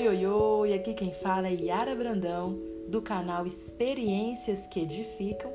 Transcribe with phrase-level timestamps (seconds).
[0.00, 0.72] Oi, oi, oi!
[0.72, 2.56] Aqui quem fala é Yara Brandão,
[2.88, 5.52] do canal Experiências que Edificam.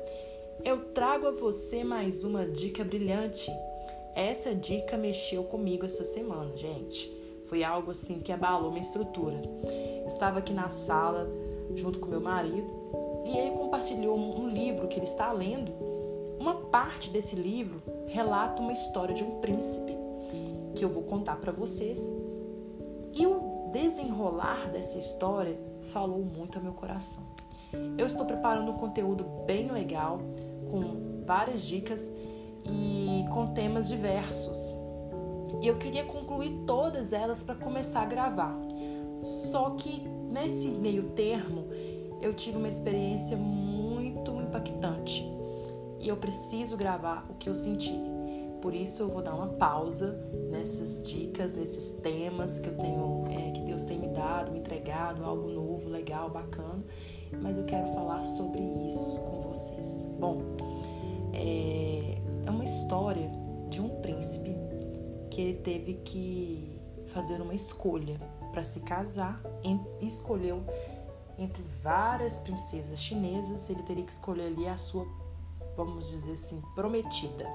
[0.64, 3.50] Eu trago a você mais uma dica brilhante.
[4.14, 7.10] Essa dica mexeu comigo essa semana, gente.
[7.46, 9.42] Foi algo assim que abalou minha estrutura.
[10.02, 11.28] Eu estava aqui na sala
[11.74, 12.70] junto com meu marido
[13.26, 15.72] e ele compartilhou um livro que ele está lendo.
[16.38, 19.92] Uma parte desse livro relata uma história de um príncipe
[20.76, 21.98] que eu vou contar para vocês.
[23.12, 23.45] E o
[23.76, 25.54] desenrolar dessa história
[25.92, 27.22] falou muito ao meu coração.
[27.98, 30.18] Eu estou preparando um conteúdo bem legal,
[30.70, 32.10] com várias dicas
[32.64, 34.72] e com temas diversos.
[35.60, 38.56] E eu queria concluir todas elas para começar a gravar.
[39.50, 40.00] Só que
[40.30, 41.66] nesse meio termo
[42.22, 45.22] eu tive uma experiência muito impactante
[46.00, 47.92] e eu preciso gravar o que eu senti.
[48.66, 50.18] Por isso eu vou dar uma pausa
[50.50, 55.24] nessas dicas, nesses temas que eu tenho, é, que Deus tem me dado, me entregado,
[55.24, 56.82] algo novo, legal, bacana.
[57.40, 60.04] Mas eu quero falar sobre isso com vocês.
[60.18, 60.42] Bom,
[61.32, 63.30] é, é uma história
[63.70, 64.50] de um príncipe
[65.30, 66.68] que ele teve que
[67.14, 70.64] fazer uma escolha para se casar e escolheu
[71.38, 75.06] entre várias princesas chinesas, ele teria que escolher ali a sua,
[75.76, 77.46] vamos dizer assim, prometida.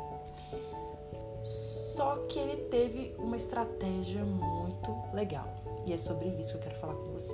[2.02, 5.48] Só que ele teve uma estratégia muito legal.
[5.86, 7.32] E é sobre isso que eu quero falar com você.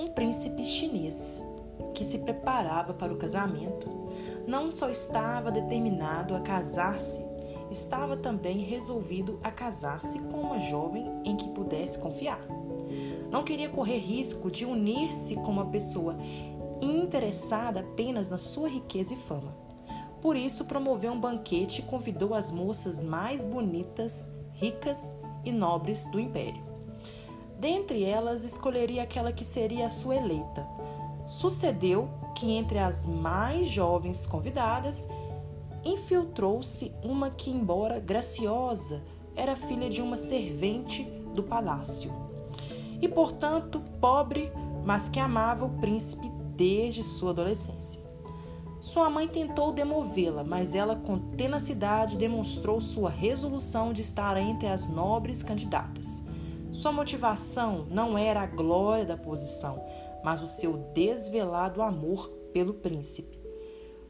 [0.00, 1.46] Um príncipe chinês
[1.94, 3.88] que se preparava para o casamento
[4.48, 7.24] não só estava determinado a casar-se,
[7.70, 12.44] estava também resolvido a casar-se com uma jovem em que pudesse confiar.
[13.30, 16.16] Não queria correr risco de unir-se com uma pessoa
[16.80, 19.54] interessada apenas na sua riqueza e fama.
[20.22, 25.10] Por isso, promoveu um banquete e convidou as moças mais bonitas, ricas
[25.44, 26.62] e nobres do império.
[27.58, 30.64] Dentre elas, escolheria aquela que seria a sua eleita.
[31.26, 35.08] Sucedeu que entre as mais jovens convidadas
[35.84, 39.02] infiltrou-se uma que, embora graciosa,
[39.34, 41.02] era filha de uma servente
[41.34, 42.12] do palácio.
[43.00, 44.52] E, portanto, pobre,
[44.84, 48.01] mas que amava o príncipe desde sua adolescência.
[48.82, 54.88] Sua mãe tentou demovê-la, mas ela, com tenacidade, demonstrou sua resolução de estar entre as
[54.88, 56.20] nobres candidatas.
[56.72, 59.80] Sua motivação não era a glória da posição,
[60.24, 63.38] mas o seu desvelado amor pelo príncipe.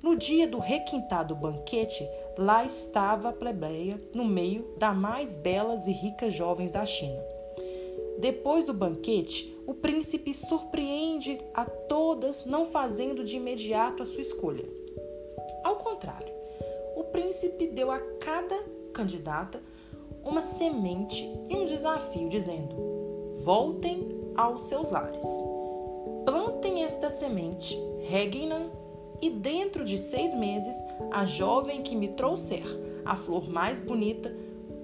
[0.03, 5.93] No dia do requintado banquete, lá estava a plebeia no meio das mais belas e
[5.93, 7.32] ricas jovens da China.
[8.19, 14.65] Depois do banquete, o príncipe surpreende a todas, não fazendo de imediato a sua escolha.
[15.65, 16.33] Ao contrário,
[16.97, 18.59] o príncipe deu a cada
[18.93, 19.61] candidata
[20.25, 22.75] uma semente e um desafio, dizendo:
[23.45, 25.27] Voltem aos seus lares.
[26.25, 28.67] Plantem esta semente, reguem-na,
[29.21, 30.77] e dentro de seis meses,
[31.11, 32.65] a jovem que me trouxer
[33.05, 34.33] a flor mais bonita,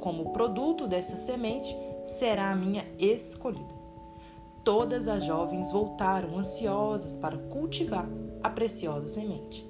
[0.01, 1.77] como produto dessa semente,
[2.09, 3.79] será a minha escolhida.
[4.65, 8.07] Todas as jovens voltaram ansiosas para cultivar
[8.43, 9.67] a preciosa semente.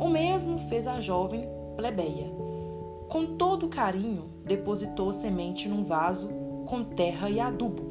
[0.00, 1.46] O mesmo fez a jovem
[1.76, 2.30] plebeia.
[3.08, 6.28] Com todo carinho, depositou a semente num vaso
[6.66, 7.82] com terra e adubo.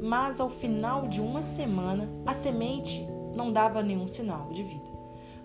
[0.00, 4.92] Mas ao final de uma semana, a semente não dava nenhum sinal de vida.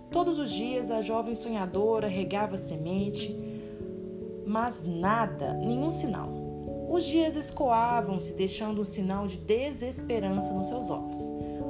[0.10, 3.36] Todos os dias a jovem sonhadora regava a semente,
[4.46, 6.37] mas nada, nenhum sinal.
[6.90, 11.20] Os dias escoavam-se, deixando um sinal de desesperança nos seus olhos.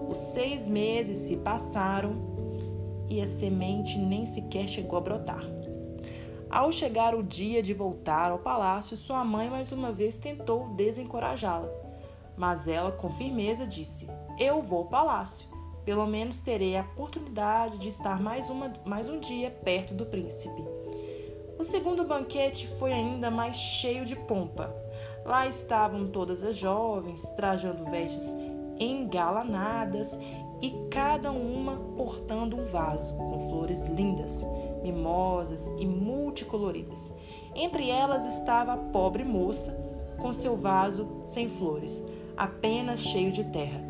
[0.08, 2.14] Os seis meses se passaram
[3.10, 5.44] e a semente nem sequer chegou a brotar.
[6.50, 11.68] Ao chegar o dia de voltar ao palácio, sua mãe mais uma vez tentou desencorajá-la.
[12.38, 14.08] Mas ela, com firmeza, disse:
[14.40, 15.48] Eu vou ao palácio.
[15.84, 20.62] Pelo menos terei a oportunidade de estar mais, uma, mais um dia perto do príncipe.
[21.58, 24.87] O segundo banquete foi ainda mais cheio de pompa.
[25.28, 28.34] Lá estavam todas as jovens, trajando vestes
[28.80, 30.18] engalanadas
[30.62, 34.42] e cada uma portando um vaso com flores lindas,
[34.82, 37.12] mimosas e multicoloridas.
[37.54, 39.78] Entre elas estava a pobre moça
[40.18, 42.06] com seu vaso sem flores,
[42.38, 43.82] apenas cheio de terra.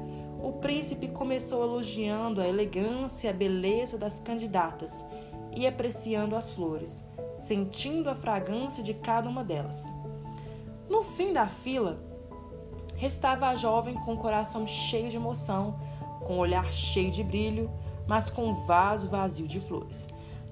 [0.43, 5.05] O príncipe começou elogiando a elegância e a beleza das candidatas
[5.55, 7.03] e apreciando as flores,
[7.37, 9.85] sentindo a fragrância de cada uma delas.
[10.89, 11.99] No fim da fila,
[12.95, 15.75] restava a jovem com o coração cheio de emoção,
[16.25, 17.69] com o olhar cheio de brilho,
[18.07, 20.07] mas com um vaso vazio de flores.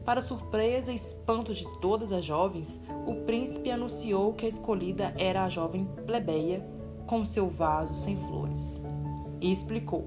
[0.06, 5.44] Para surpresa e espanto de todas as jovens, o príncipe anunciou que a escolhida era
[5.44, 6.64] a jovem plebeia
[7.08, 8.80] com seu vaso sem flores
[9.42, 10.06] e explicou: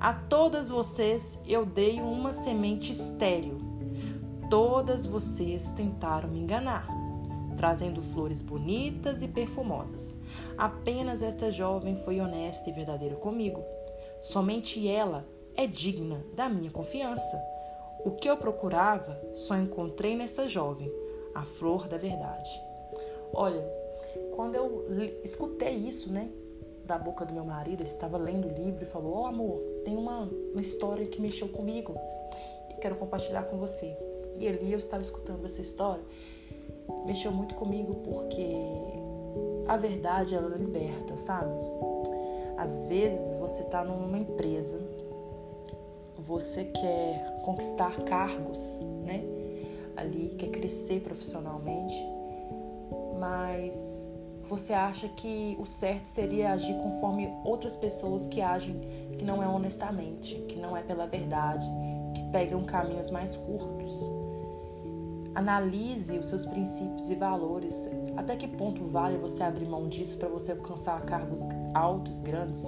[0.00, 3.60] A todas vocês eu dei uma semente estéril.
[4.50, 6.86] Todas vocês tentaram me enganar,
[7.56, 10.16] trazendo flores bonitas e perfumosas.
[10.56, 13.62] Apenas esta jovem foi honesta e verdadeira comigo.
[14.20, 15.24] Somente ela
[15.56, 17.36] é digna da minha confiança.
[18.04, 20.90] O que eu procurava só encontrei nesta jovem,
[21.34, 22.50] a flor da verdade.
[23.32, 23.62] Olha,
[24.34, 24.86] quando eu
[25.24, 26.30] escutei isso, né,
[26.84, 29.60] da boca do meu marido, ele estava lendo o livro e falou: Ó oh, amor,
[29.84, 31.96] tem uma, uma história que mexeu comigo
[32.70, 33.96] e quero compartilhar com você.
[34.38, 36.02] E ali eu estava escutando essa história,
[37.06, 38.54] mexeu muito comigo porque
[39.68, 41.52] a verdade ela liberta, sabe?
[42.56, 44.80] Às vezes você está numa empresa,
[46.18, 49.22] você quer conquistar cargos, né?
[49.96, 51.94] Ali, quer crescer profissionalmente,
[53.18, 54.12] mas
[54.48, 58.78] você acha que o certo seria agir conforme outras pessoas que agem
[59.18, 61.66] que não é honestamente, que não é pela verdade,
[62.14, 64.25] que pegam caminhos mais curtos.
[65.36, 67.74] Analise os seus princípios e valores.
[68.16, 71.40] Até que ponto vale você abrir mão disso para você alcançar cargos
[71.74, 72.64] altos, grandes?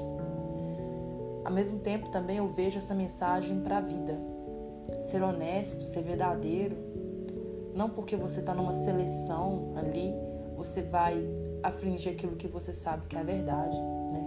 [1.47, 4.15] Ao mesmo tempo, também eu vejo essa mensagem para a vida.
[5.11, 6.77] Ser honesto, ser verdadeiro.
[7.75, 10.13] Não porque você está numa seleção ali,
[10.55, 11.27] você vai
[11.63, 14.21] afligir aquilo que você sabe que é a verdade, né?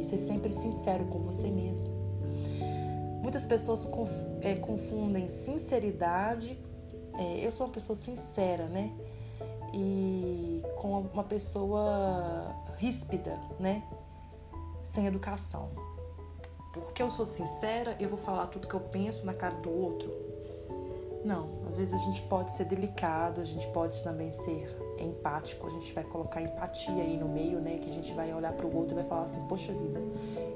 [0.00, 1.88] E ser sempre sincero com você mesmo.
[3.22, 3.88] Muitas pessoas
[4.42, 6.58] é, confundem sinceridade,
[7.18, 8.92] é, eu sou uma pessoa sincera, né?
[9.72, 13.82] E com uma pessoa ríspida, né?
[14.82, 15.68] Sem educação.
[16.72, 20.12] Porque eu sou sincera, eu vou falar tudo que eu penso na cara do outro.
[21.24, 25.70] Não, às vezes a gente pode ser delicado, a gente pode também ser empático, a
[25.70, 27.78] gente vai colocar empatia aí no meio, né?
[27.78, 30.00] Que a gente vai olhar para o outro e vai falar assim: Poxa vida,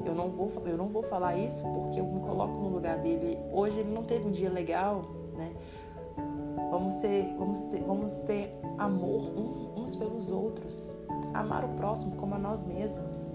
[0.05, 3.39] eu não vou, eu não vou falar isso porque eu me coloco no lugar dele.
[3.51, 5.55] Hoje ele não teve um dia legal, né?
[6.79, 9.33] Vamos ser, vamos ter, vamos ter amor
[9.77, 10.89] uns pelos outros,
[11.35, 13.27] amar o próximo como a nós mesmos.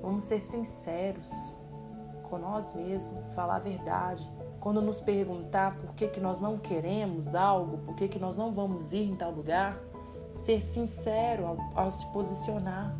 [0.00, 1.28] Vamos ser sinceros
[2.30, 4.24] com nós mesmos, falar a verdade
[4.60, 8.52] quando nos perguntar por que, que nós não queremos algo, por que, que nós não
[8.52, 9.76] vamos ir em tal lugar,
[10.36, 12.94] ser sincero ao, ao se posicionar.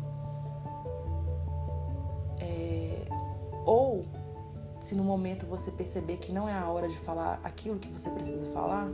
[4.79, 8.09] Se no momento você perceber que não é a hora de falar aquilo que você
[8.09, 8.87] precisa falar,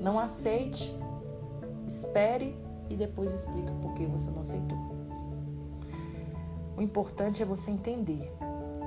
[0.00, 0.94] não aceite,
[1.86, 2.56] espere
[2.88, 4.78] e depois explique por que você não aceitou.
[6.76, 8.30] O importante é você entender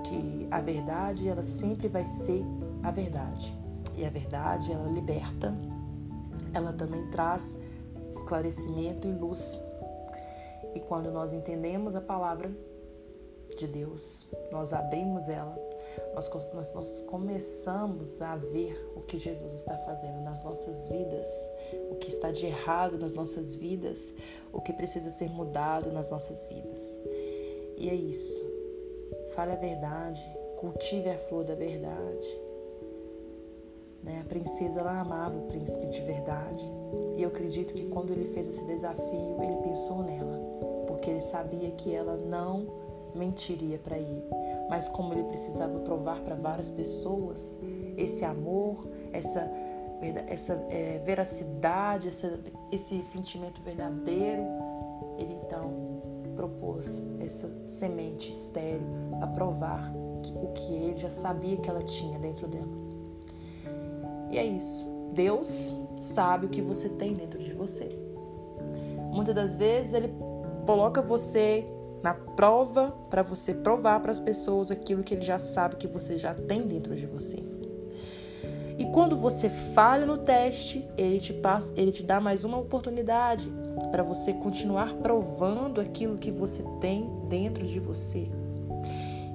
[0.03, 2.44] que a verdade ela sempre vai ser
[2.83, 3.53] a verdade.
[3.95, 5.53] E a verdade, ela liberta,
[6.53, 7.56] ela também traz
[8.12, 9.59] esclarecimento e luz.
[10.74, 12.50] E quando nós entendemos a palavra
[13.57, 15.53] de Deus, nós abrimos ela,
[16.13, 21.28] nós, nós, nós começamos a ver o que Jesus está fazendo nas nossas vidas,
[21.92, 24.13] o que está de errado nas nossas vidas,
[24.51, 26.98] o que precisa ser mudado nas nossas vidas.
[27.78, 28.44] E é isso.
[29.36, 30.22] Fale a verdade,
[30.60, 32.50] cultive a flor da verdade
[34.04, 34.22] né?
[34.25, 36.66] A princesa ela amava o príncipe de verdade.
[37.18, 40.39] E eu acredito que quando ele fez esse desafio, ele pensou nela,
[40.88, 42.65] porque ele sabia que ela não
[43.13, 44.24] mentiria para ele.
[44.70, 47.58] Mas como ele precisava provar para várias pessoas
[47.98, 49.50] esse amor, essa
[50.28, 52.40] essa é, veracidade, essa,
[52.72, 54.44] esse sentimento verdadeiro,
[55.18, 56.00] ele então
[56.36, 58.88] propôs essa semente estéril
[59.22, 62.80] a provar o que ele já sabia que ela tinha dentro dela.
[64.32, 64.88] E é isso.
[65.14, 67.90] Deus sabe o que você tem dentro de você.
[69.12, 70.14] Muitas das vezes ele
[70.66, 71.66] coloca você
[72.01, 76.18] na prova para você provar para as pessoas aquilo que ele já sabe que você
[76.18, 77.44] já tem dentro de você.
[78.77, 83.51] E quando você falha no teste, ele te passa, ele te dá mais uma oportunidade
[83.91, 88.29] para você continuar provando aquilo que você tem dentro de você.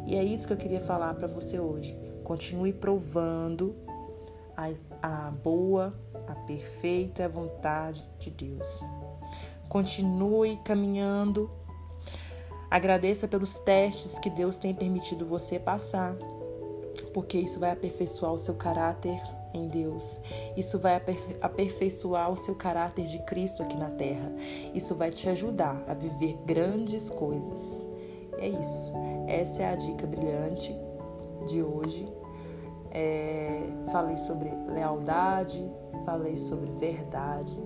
[0.06, 1.94] E é isso que eu queria falar para você hoje.
[2.22, 3.74] Continue provando
[4.56, 4.70] a,
[5.02, 5.94] a boa,
[6.26, 8.82] a perfeita vontade de Deus.
[9.68, 11.50] Continue caminhando.
[12.74, 16.16] Agradeça pelos testes que Deus tem permitido você passar,
[17.12, 19.20] porque isso vai aperfeiçoar o seu caráter
[19.52, 20.18] em Deus.
[20.56, 21.00] Isso vai
[21.40, 24.32] aperfeiçoar o seu caráter de Cristo aqui na terra.
[24.74, 27.86] Isso vai te ajudar a viver grandes coisas.
[28.38, 28.92] É isso.
[29.28, 30.76] Essa é a dica brilhante
[31.46, 32.12] de hoje
[32.94, 35.68] é, falei sobre lealdade,
[36.04, 37.58] falei sobre verdade,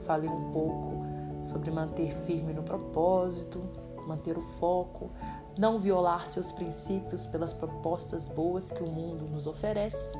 [0.00, 1.04] falei um pouco
[1.44, 3.62] sobre manter firme no propósito,
[4.06, 5.10] manter o foco,
[5.56, 10.18] não violar seus princípios pelas propostas boas que o mundo nos oferece.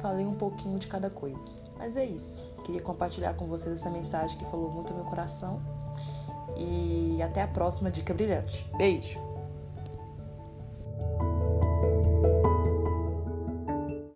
[0.00, 2.50] Falei um pouquinho de cada coisa, mas é isso.
[2.64, 5.60] Queria compartilhar com vocês essa mensagem que falou muito ao meu coração.
[6.56, 8.66] E até a próxima dica brilhante.
[8.76, 9.25] Beijo!